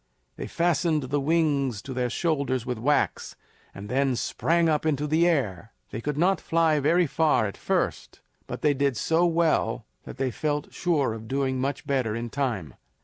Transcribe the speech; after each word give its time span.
They 0.35 0.47
fastened 0.47 1.03
the 1.03 1.19
wings 1.19 1.79
to 1.83 1.93
their 1.93 2.09
shoulders 2.09 2.65
with 2.65 2.79
wax, 2.79 3.35
and 3.71 3.87
then 3.87 4.15
sprang 4.15 4.67
up 4.67 4.83
into 4.83 5.05
the 5.05 5.27
air. 5.27 5.73
They 5.91 6.01
could 6.01 6.17
not 6.17 6.41
fly 6.41 6.79
very 6.79 7.05
far 7.05 7.45
at 7.45 7.55
first, 7.55 8.19
but 8.47 8.63
they 8.63 8.73
did 8.73 8.97
so 8.97 9.27
well 9.27 9.85
that 10.05 10.17
they 10.17 10.31
felt 10.31 10.73
sure 10.73 11.13
of 11.13 11.27
doing 11.27 11.59
much 11.61 11.85
better 11.85 12.15
in 12.15 12.31
time. 12.31 12.73